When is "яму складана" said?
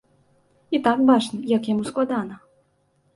1.73-2.39